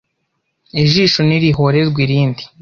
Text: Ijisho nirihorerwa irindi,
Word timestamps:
Ijisho 0.83 1.19
nirihorerwa 1.27 1.99
irindi, 2.05 2.43